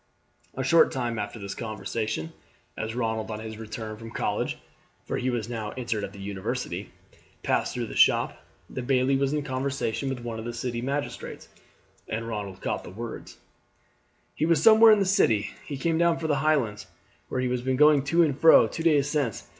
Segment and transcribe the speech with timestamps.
[0.55, 2.33] A short time after this conversation,
[2.75, 4.57] as Ronald on his return from college
[5.05, 6.89] (for he was now entered at the university)
[7.43, 11.49] passed through the shop, the bailie was in conversation with one of the city magistrates,
[12.07, 13.37] and Ronald caught the words:
[14.33, 15.51] "He is somewhere in the city.
[15.67, 16.87] He came down from the Highlands,
[17.29, 19.47] where he has been going to and fro, two days since.